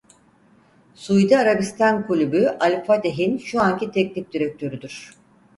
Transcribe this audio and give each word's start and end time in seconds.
Suudi 0.95 1.35
Arabistan 1.37 2.07
kulübü 2.07 2.47
Al-Fateh'in 2.59 3.37
şu 3.37 3.61
anki 3.61 3.91
teknik 3.91 4.33
direktörüdür. 4.33 5.13